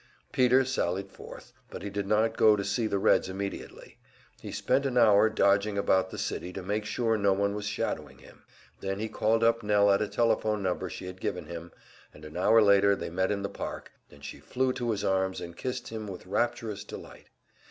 Peter 0.31 0.65
sallied 0.65 1.11
forth; 1.11 1.53
but 1.69 1.83
he 1.83 1.89
did 1.91 2.07
not 2.07 2.35
go 2.35 2.55
to 2.55 2.63
see 2.65 2.87
the 2.87 2.97
Reds 2.97 3.29
immediately. 3.29 3.99
He 4.41 4.51
spent 4.51 4.87
an 4.87 4.97
hour 4.97 5.29
dodging 5.29 5.77
about 5.77 6.09
the 6.09 6.17
city 6.17 6.51
to 6.53 6.63
make 6.63 6.85
sure 6.85 7.19
no 7.19 7.33
one 7.33 7.53
was 7.53 7.67
shadowing 7.67 8.17
him; 8.17 8.43
then 8.79 8.97
he 8.97 9.07
called 9.07 9.43
up 9.43 9.61
Nell 9.61 9.91
at 9.91 10.01
a 10.01 10.07
telephone 10.07 10.63
number 10.63 10.89
she 10.89 11.05
had 11.05 11.21
given 11.21 11.45
him, 11.45 11.71
and 12.15 12.25
an 12.25 12.35
hour 12.35 12.63
later 12.63 12.95
they 12.95 13.11
met 13.11 13.29
in 13.29 13.43
the 13.43 13.47
park, 13.47 13.91
and 14.09 14.25
she 14.25 14.39
flew 14.39 14.73
to 14.73 14.89
his 14.89 15.03
arms 15.03 15.39
and 15.39 15.55
kissed 15.55 15.89
him 15.89 16.07
with 16.07 16.25
rapturous 16.25 16.83
delight. 16.83 17.27